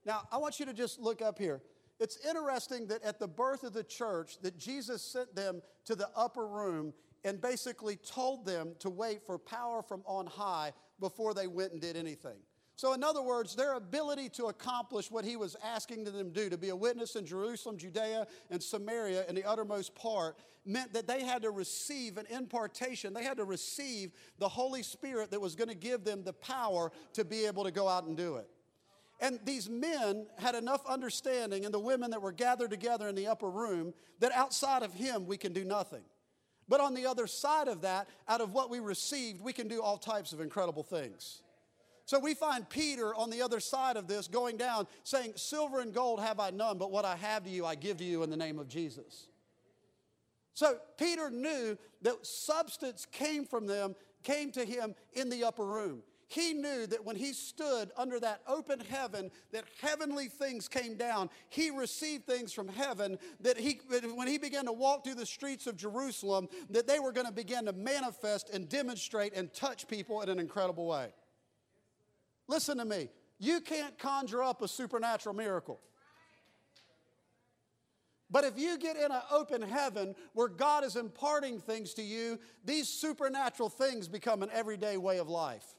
[0.05, 1.61] Now, I want you to just look up here.
[1.99, 6.09] It's interesting that at the birth of the church that Jesus sent them to the
[6.15, 6.93] upper room
[7.25, 11.81] and basically told them to wait for power from on high before they went and
[11.81, 12.37] did anything.
[12.79, 16.49] So, in other words, their ability to accomplish what he was asking them to do,
[16.49, 21.05] to be a witness in Jerusalem, Judea, and Samaria, and the uttermost part, meant that
[21.05, 23.13] they had to receive an impartation.
[23.13, 26.93] They had to receive the Holy Spirit that was going to give them the power
[27.15, 28.49] to be able to go out and do it.
[29.19, 33.27] And these men had enough understanding, and the women that were gathered together in the
[33.27, 36.03] upper room, that outside of him we can do nothing.
[36.69, 39.81] But on the other side of that, out of what we received, we can do
[39.81, 41.41] all types of incredible things.
[42.09, 45.93] So we find Peter on the other side of this going down saying, Silver and
[45.93, 48.31] gold have I none, but what I have to you I give to you in
[48.31, 49.27] the name of Jesus.
[50.55, 56.01] So Peter knew that substance came from them, came to him in the upper room.
[56.29, 61.29] he knew that when he stood under that open heaven, that heavenly things came down.
[61.49, 63.81] He received things from heaven that he,
[64.15, 67.31] when he began to walk through the streets of Jerusalem, that they were going to
[67.31, 71.09] begin to manifest and demonstrate and touch people in an incredible way.
[72.49, 73.09] Listen to me.
[73.37, 75.79] You can't conjure up a supernatural miracle.
[78.31, 82.39] But if you get in an open heaven where God is imparting things to you,
[82.65, 85.75] these supernatural things become an everyday way of life.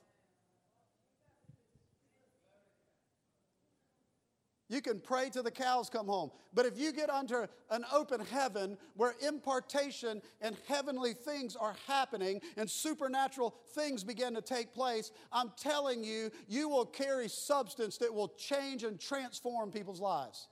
[4.70, 6.30] You can pray till the cows come home.
[6.54, 12.40] But if you get under an open heaven where impartation and heavenly things are happening
[12.56, 18.14] and supernatural things begin to take place, I'm telling you, you will carry substance that
[18.14, 20.46] will change and transform people's lives.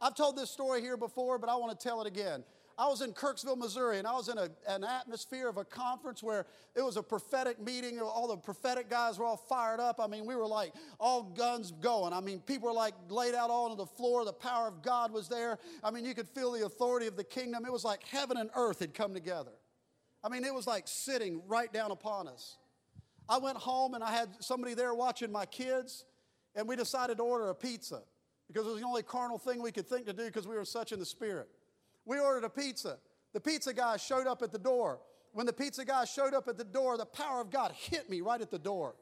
[0.00, 2.42] I've told this story here before, but I want to tell it again.
[2.78, 6.22] I was in Kirksville, Missouri, and I was in a, an atmosphere of a conference
[6.22, 8.00] where it was a prophetic meeting.
[8.00, 10.00] All the prophetic guys were all fired up.
[10.00, 12.12] I mean, we were like all guns going.
[12.12, 14.24] I mean, people were like laid out all on the floor.
[14.24, 15.58] The power of God was there.
[15.84, 17.64] I mean, you could feel the authority of the kingdom.
[17.66, 19.52] It was like heaven and earth had come together.
[20.22, 22.58] I mean, it was like sitting right down upon us.
[23.28, 26.04] I went home and I had somebody there watching my kids,
[26.54, 28.02] and we decided to order a pizza
[28.48, 30.64] because it was the only carnal thing we could think to do because we were
[30.64, 31.48] such in the spirit.
[32.10, 32.98] We ordered a pizza.
[33.34, 34.98] The pizza guy showed up at the door.
[35.32, 38.20] When the pizza guy showed up at the door, the power of God hit me
[38.20, 38.96] right at the door.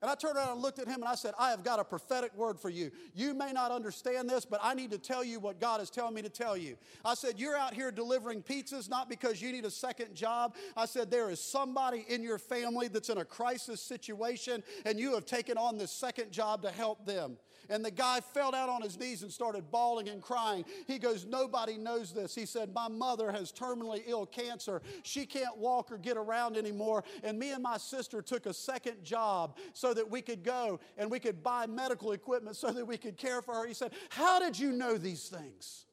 [0.00, 1.84] And I turned around and looked at him and I said, I have got a
[1.84, 2.92] prophetic word for you.
[3.14, 6.14] You may not understand this, but I need to tell you what God is telling
[6.14, 6.76] me to tell you.
[7.04, 10.54] I said, You're out here delivering pizzas not because you need a second job.
[10.76, 15.14] I said, There is somebody in your family that's in a crisis situation, and you
[15.14, 17.38] have taken on this second job to help them.
[17.68, 20.64] And the guy fell down on his knees and started bawling and crying.
[20.86, 22.34] He goes, Nobody knows this.
[22.34, 24.82] He said, My mother has terminally ill cancer.
[25.02, 27.04] She can't walk or get around anymore.
[27.22, 31.10] And me and my sister took a second job so that we could go and
[31.10, 33.66] we could buy medical equipment so that we could care for her.
[33.66, 35.86] He said, How did you know these things?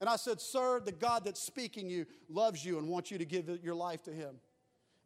[0.00, 3.24] And I said, Sir, the God that's speaking you loves you and wants you to
[3.24, 4.36] give your life to him.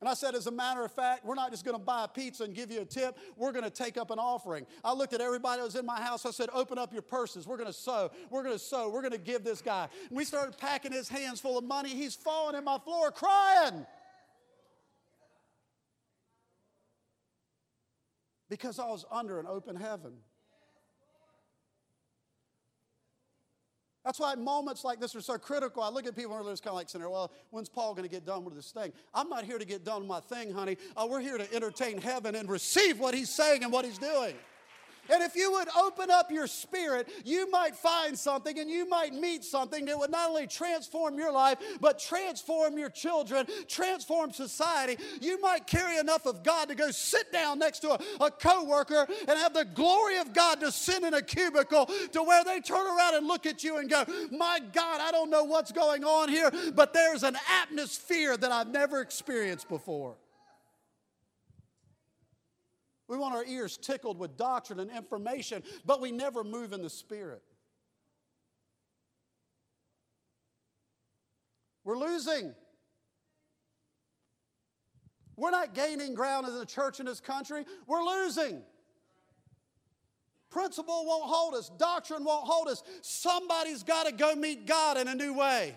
[0.01, 2.09] And I said, as a matter of fact, we're not just going to buy a
[2.09, 3.19] pizza and give you a tip.
[3.37, 4.65] We're going to take up an offering.
[4.83, 6.25] I looked at everybody that was in my house.
[6.25, 7.47] I said, open up your purses.
[7.47, 8.11] We're going to sow.
[8.31, 8.89] We're going to sow.
[8.89, 9.89] We're going to give this guy.
[10.09, 11.91] And we started packing his hands full of money.
[11.91, 13.85] He's falling in my floor crying.
[18.49, 20.13] Because I was under an open heaven.
[24.05, 25.83] That's why moments like this are so critical.
[25.83, 28.11] I look at people and just kind of like saying, well, when's Paul going to
[28.11, 28.93] get done with this thing?
[29.13, 30.79] I'm not here to get done with my thing, honey.
[30.97, 34.35] Uh, we're here to entertain heaven and receive what he's saying and what he's doing.
[35.11, 39.13] And if you would open up your spirit, you might find something and you might
[39.13, 44.97] meet something that would not only transform your life, but transform your children, transform society.
[45.21, 49.07] You might carry enough of God to go sit down next to a, a coworker
[49.29, 53.15] and have the glory of God descend in a cubicle to where they turn around
[53.15, 56.51] and look at you and go, My God, I don't know what's going on here,
[56.75, 60.17] but there's an atmosphere that I've never experienced before.
[63.11, 66.89] We want our ears tickled with doctrine and information, but we never move in the
[66.89, 67.43] Spirit.
[71.83, 72.55] We're losing.
[75.35, 78.63] We're not gaining ground as a church in this country, we're losing.
[80.49, 82.85] Principle won't hold us, doctrine won't hold us.
[83.03, 85.75] Somebody's got to go meet God in a new way.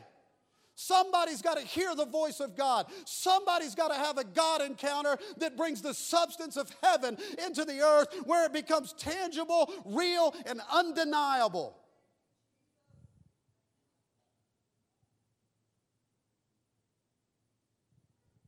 [0.76, 2.88] Somebody's got to hear the voice of God.
[3.06, 7.82] Somebody's got to have a God encounter that brings the substance of heaven into the
[7.82, 11.78] earth where it becomes tangible, real, and undeniable.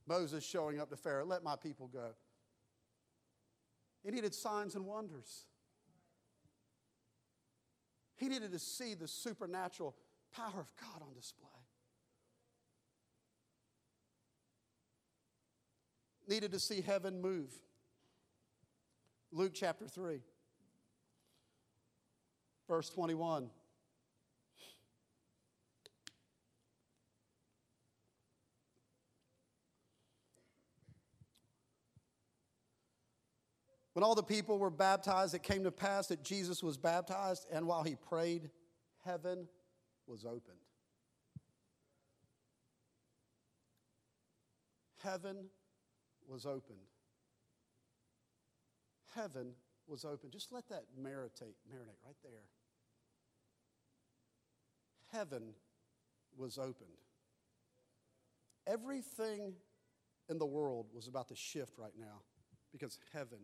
[0.08, 2.12] Moses showing up to Pharaoh, let my people go.
[4.04, 5.46] He needed signs and wonders.
[8.16, 9.96] He needed to see the supernatural
[10.32, 11.55] power of God on display.
[16.28, 17.52] Needed to see heaven move.
[19.32, 20.20] Luke chapter 3,
[22.68, 23.50] verse 21.
[33.96, 37.66] When all the people were baptized, it came to pass that Jesus was baptized, and
[37.66, 38.50] while he prayed,
[39.06, 39.48] heaven
[40.06, 40.58] was opened.
[45.02, 45.46] Heaven
[46.28, 46.80] was opened.
[49.14, 49.54] Heaven
[49.88, 50.32] was opened.
[50.32, 52.50] Just let that marinate, marinate right there.
[55.12, 55.54] Heaven
[56.38, 56.90] was opened.
[58.68, 59.54] Everything
[60.30, 62.22] in the world was about to shift right now
[62.72, 63.40] because heaven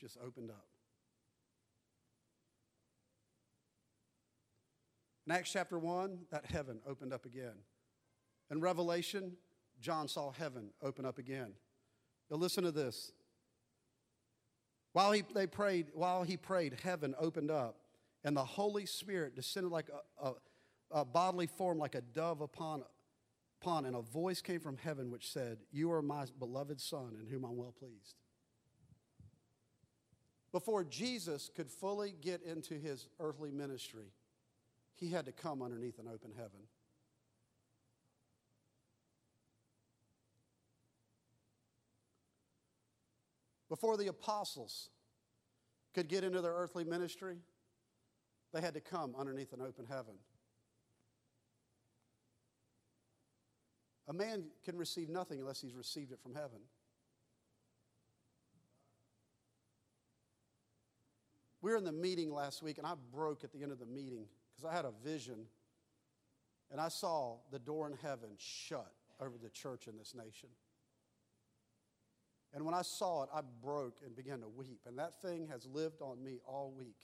[0.00, 0.66] just opened up.
[5.26, 7.56] In Acts chapter 1, that heaven opened up again.
[8.50, 9.32] In Revelation,
[9.80, 11.52] John saw heaven open up again.
[12.30, 13.12] Now listen to this.
[14.92, 17.76] While he, they prayed, while he prayed, heaven opened up,
[18.24, 19.88] and the Holy Spirit descended like
[20.20, 20.34] a, a,
[20.90, 22.82] a bodily form, like a dove upon,
[23.60, 27.26] upon, and a voice came from heaven which said, You are my beloved Son, in
[27.26, 28.16] whom I'm well pleased.
[30.50, 34.12] Before Jesus could fully get into his earthly ministry,
[34.94, 36.60] he had to come underneath an open heaven.
[43.68, 44.90] Before the apostles
[45.94, 47.38] could get into their earthly ministry,
[48.52, 50.14] they had to come underneath an open heaven.
[54.08, 56.60] A man can receive nothing unless he's received it from heaven.
[61.60, 63.86] We were in the meeting last week, and I broke at the end of the
[63.86, 65.46] meeting because I had a vision,
[66.70, 70.48] and I saw the door in heaven shut over the church in this nation.
[72.54, 74.80] And when I saw it, I broke and began to weep.
[74.86, 76.96] And that thing has lived on me all week.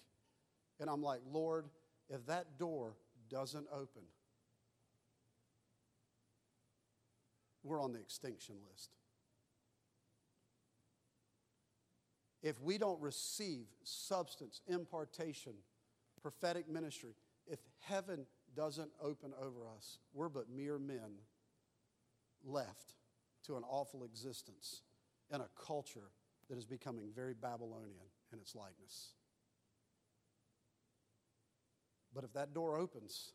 [0.81, 1.67] And I'm like, Lord,
[2.09, 2.95] if that door
[3.29, 4.03] doesn't open,
[7.63, 8.91] we're on the extinction list.
[12.43, 15.55] If we don't receive substance, impartation,
[16.21, 17.15] prophetic ministry,
[17.47, 21.21] if heaven doesn't open over us, we're but mere men
[22.45, 22.95] left
[23.47, 24.83] to an awful existence
[25.33, 26.11] in a culture
[26.49, 29.15] that is becoming very Babylonian in its likeness.
[32.15, 33.33] But if that door opens,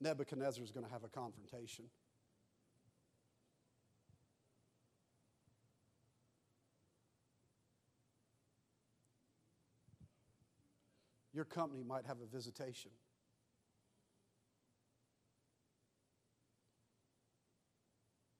[0.00, 1.86] Nebuchadnezzar is going to have a confrontation.
[11.32, 12.90] Your company might have a visitation.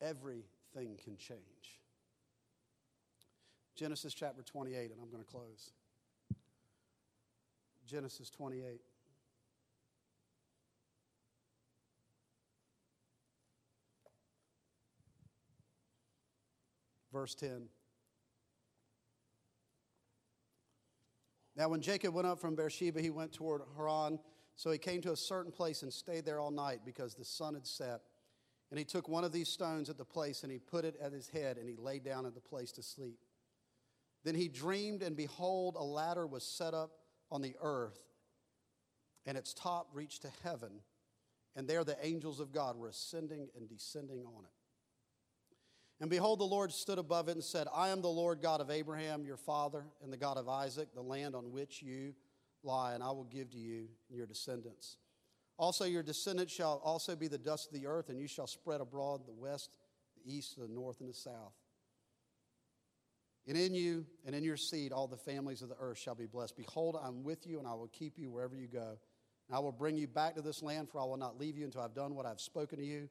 [0.01, 1.80] Everything can change.
[3.74, 5.72] Genesis chapter 28, and I'm going to close.
[7.86, 8.80] Genesis 28.
[17.12, 17.68] Verse 10.
[21.57, 24.18] Now, when Jacob went up from Beersheba, he went toward Haran.
[24.57, 27.55] So he came to a certain place and stayed there all night because the sun
[27.55, 28.01] had set.
[28.71, 31.12] And he took one of these stones at the place and he put it at
[31.12, 33.21] his head and he lay down at the place to sleep.
[34.25, 36.91] Then he dreamed, and behold, a ladder was set up
[37.31, 38.01] on the earth,
[39.25, 40.81] and its top reached to heaven.
[41.55, 44.51] And there the angels of God were ascending and descending on it.
[46.01, 48.71] And behold, the Lord stood above it and said, I am the Lord God of
[48.71, 52.12] Abraham, your father, and the God of Isaac, the land on which you
[52.64, 54.97] lie, and I will give to you and your descendants.
[55.59, 58.80] Also, your descendants shall also be the dust of the earth, and you shall spread
[58.80, 59.70] abroad the west,
[60.16, 61.54] the east, the north, and the south.
[63.46, 66.26] And in you and in your seed, all the families of the earth shall be
[66.26, 66.57] blessed.
[66.57, 68.98] Behold, I'm with you, and I will keep you wherever you go.
[69.48, 71.64] And I will bring you back to this land, for I will not leave you
[71.64, 73.09] until I've done what I've spoken to you.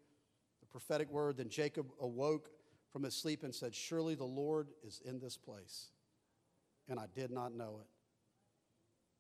[0.60, 1.38] The prophetic word.
[1.38, 2.50] Then Jacob awoke
[2.92, 5.88] from his sleep and said, Surely the Lord is in this place.
[6.90, 7.88] And I did not know it.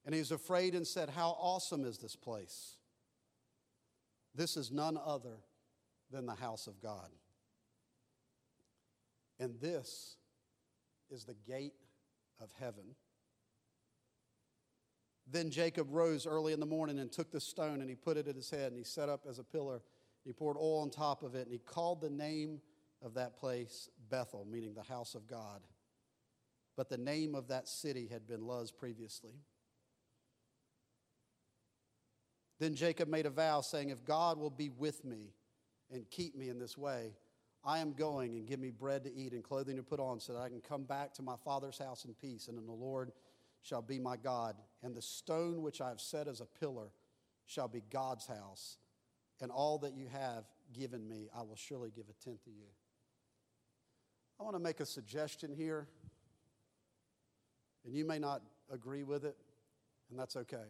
[0.05, 2.75] And he was afraid and said, How awesome is this place!
[4.35, 5.37] This is none other
[6.11, 7.09] than the house of God.
[9.39, 10.17] And this
[11.09, 11.73] is the gate
[12.41, 12.95] of heaven.
[15.27, 18.27] Then Jacob rose early in the morning and took the stone and he put it
[18.27, 19.75] at his head and he set up as a pillar.
[19.75, 19.81] And
[20.25, 22.61] he poured oil on top of it and he called the name
[23.01, 25.61] of that place Bethel, meaning the house of God.
[26.77, 29.35] But the name of that city had been Luz previously.
[32.59, 35.33] Then Jacob made a vow, saying, If God will be with me
[35.91, 37.13] and keep me in this way,
[37.63, 40.33] I am going and give me bread to eat and clothing to put on so
[40.33, 42.47] that I can come back to my father's house in peace.
[42.47, 43.11] And then the Lord
[43.61, 44.55] shall be my God.
[44.83, 46.91] And the stone which I have set as a pillar
[47.47, 48.77] shall be God's house.
[49.41, 52.67] And all that you have given me, I will surely give a tenth to you.
[54.39, 55.87] I want to make a suggestion here.
[57.85, 58.41] And you may not
[58.71, 59.37] agree with it,
[60.09, 60.65] and that's okay.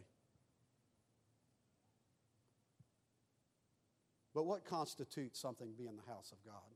[4.35, 6.75] But what constitutes something being the house of God?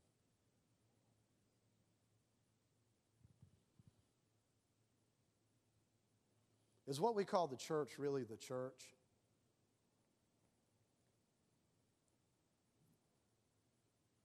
[6.87, 8.95] Is what we call the church really the church?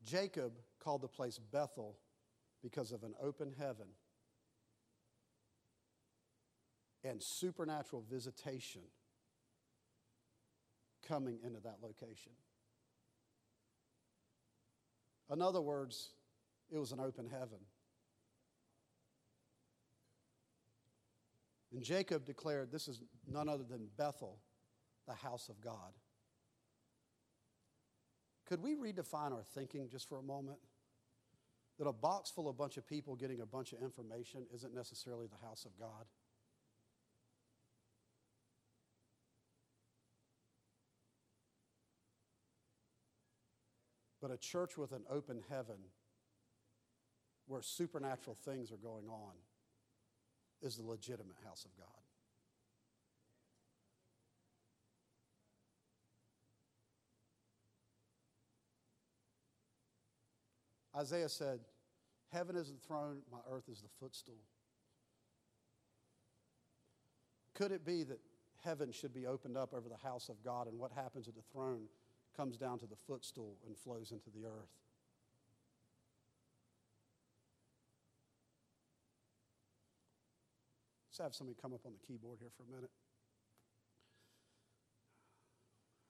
[0.04, 1.98] Jacob called the place Bethel
[2.62, 3.88] because of an open heaven
[7.02, 8.82] and supernatural visitation
[11.06, 12.32] coming into that location.
[15.32, 16.10] In other words,
[16.70, 17.58] it was an open heaven.
[21.72, 24.38] And Jacob declared, This is none other than Bethel,
[25.06, 25.92] the house of God.
[28.46, 30.58] Could we redefine our thinking just for a moment?
[31.78, 34.74] That a box full of a bunch of people getting a bunch of information isn't
[34.74, 36.04] necessarily the house of God.
[44.24, 45.76] But a church with an open heaven
[47.46, 49.32] where supernatural things are going on
[50.62, 51.86] is the legitimate house of God.
[60.98, 61.60] Isaiah said,
[62.32, 64.40] Heaven is the throne, my earth is the footstool.
[67.52, 68.20] Could it be that
[68.62, 71.42] heaven should be opened up over the house of God and what happens at the
[71.52, 71.88] throne
[72.36, 74.70] comes down to the footstool and flows into the earth?
[81.08, 82.90] Let's have somebody come up on the keyboard here for a minute.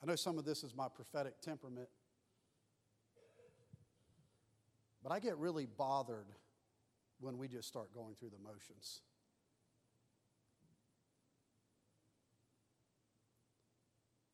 [0.02, 1.88] I know some of this is my prophetic temperament,
[5.02, 6.26] but I get really bothered
[7.20, 9.02] when we just start going through the motions.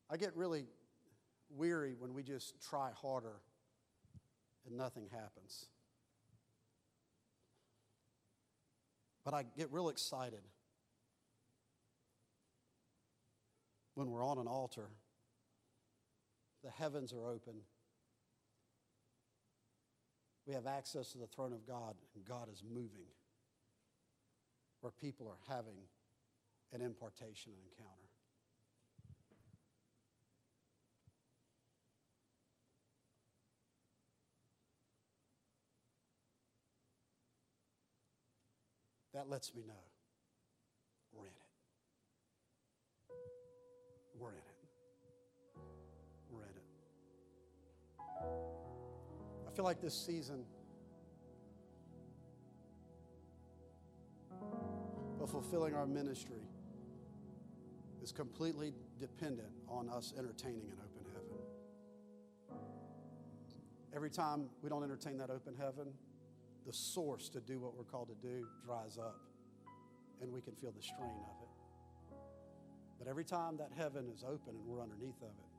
[0.09, 0.65] I get really
[1.55, 3.41] weary when we just try harder
[4.65, 5.65] and nothing happens.
[9.23, 10.41] But I get real excited
[13.95, 14.89] when we're on an altar,
[16.63, 17.53] the heavens are open.
[20.47, 23.05] We have access to the throne of God, and God is moving
[24.81, 25.77] where people are having
[26.73, 28.10] an impartation and encounter.
[39.13, 39.73] That lets me know
[41.13, 41.35] we're in it.
[44.17, 44.43] We're in it.
[46.29, 46.63] We're in it.
[49.47, 50.45] I feel like this season
[55.21, 56.41] of fulfilling our ministry
[58.01, 61.37] is completely dependent on us entertaining an open heaven.
[63.93, 65.93] Every time we don't entertain that open heaven,
[66.65, 69.19] the source to do what we're called to do dries up,
[70.21, 72.17] and we can feel the strain of it.
[72.99, 75.51] But every time that heaven is open and we're underneath of it,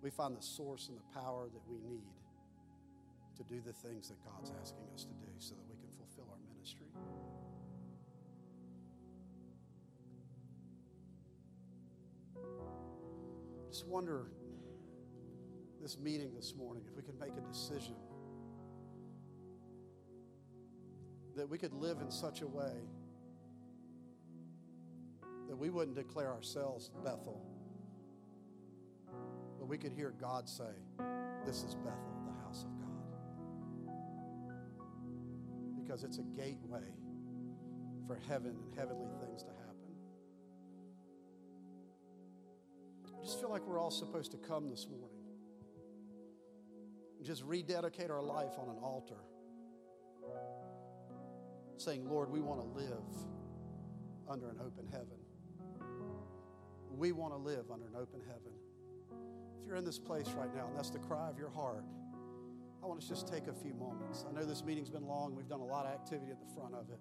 [0.00, 2.12] we find the source and the power that we need
[3.36, 6.30] to do the things that God's asking us to do so that we can fulfill
[6.30, 6.86] our ministry.
[13.70, 14.26] Just wonder
[15.80, 17.94] this meeting this morning if we can make a decision
[21.36, 22.74] that we could live in such a way
[25.48, 27.42] that we wouldn't declare ourselves Bethel,
[29.58, 30.72] but we could hear God say,
[31.44, 32.88] This is Bethel, the house of God.
[35.82, 36.94] Because it's a gateway
[38.06, 39.62] for heaven and heavenly things to happen.
[43.06, 45.22] I just feel like we're all supposed to come this morning
[47.18, 49.20] and just rededicate our life on an altar,
[51.76, 53.04] saying, Lord, we want to live
[54.28, 55.18] under an open heaven.
[56.96, 58.52] We want to live under an open heaven.
[59.60, 61.84] If you're in this place right now and that's the cry of your heart,
[62.82, 64.24] I want to just take a few moments.
[64.28, 66.74] I know this meeting's been long, we've done a lot of activity at the front
[66.74, 66.98] of it.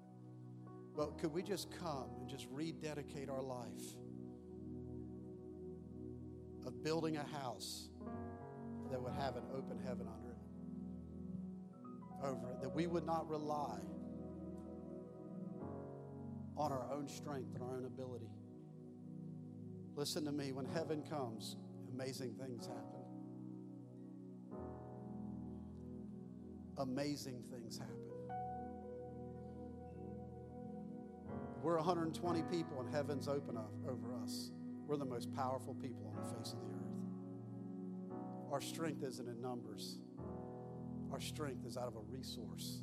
[0.95, 3.95] But could we just come and just rededicate our life
[6.65, 7.89] of building a house
[8.91, 10.37] that would have an open heaven under it,
[12.23, 13.79] over it, that we would not rely
[16.61, 18.29] on our own strength and our own ability
[19.95, 21.57] Listen to me, when heaven comes,
[21.93, 23.01] amazing things happen.
[26.77, 27.95] Amazing things happen.
[31.61, 34.51] We're 120 people and heaven's open up over us.
[34.87, 38.11] We're the most powerful people on the face of the earth.
[38.51, 39.99] Our strength isn't in numbers.
[41.11, 42.81] Our strength is out of a resource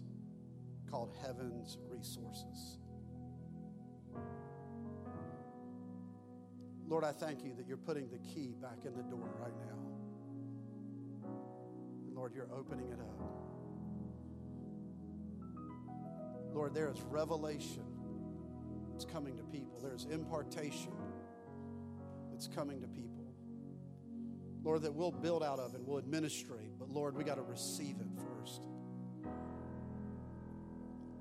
[0.89, 2.79] called heaven's resources.
[6.89, 9.79] Lord, I thank you that you're putting the key back in the door right now.
[12.07, 13.39] And Lord, you're opening it up.
[16.55, 17.85] Lord, there is revelation
[18.91, 20.93] that's coming to people, there's impartation
[22.33, 23.35] that's coming to people.
[24.65, 27.97] Lord, that we'll build out of and we'll administrate, but Lord, we got to receive
[28.01, 28.63] it first.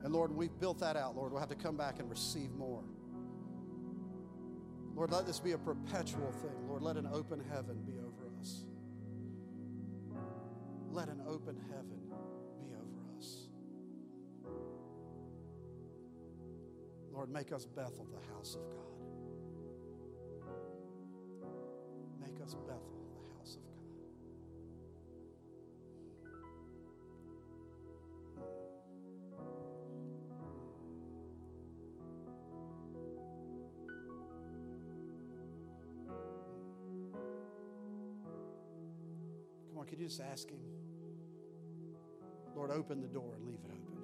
[0.03, 2.83] And Lord, we've built that out, Lord, we'll have to come back and receive more.
[4.97, 6.67] Lord, let this be a perpetual thing.
[6.67, 8.65] Lord, let an open heaven be over us.
[10.89, 12.01] Let an open heaven
[12.59, 13.49] be over us.
[17.13, 18.87] Lord, make us Bethel, the house of God.
[22.19, 22.96] Make us Bethel.
[39.87, 40.59] Could you just ask Him?
[42.55, 43.97] Lord, open the door and leave it open.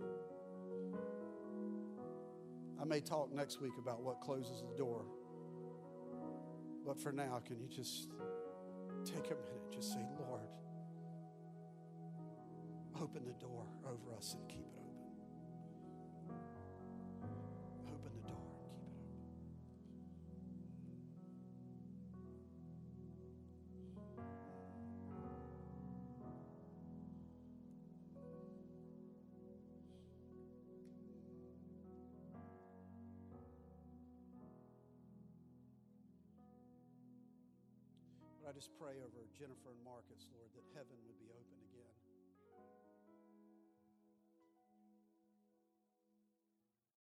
[2.82, 5.06] I may talk next week about what closes the door.
[6.86, 8.10] But for now, can you just
[9.06, 10.42] take a minute just say, Lord,
[13.02, 14.83] open the door over us and keep it I
[38.84, 41.13] pray over Jennifer and Marcus, Lord, that heaven would.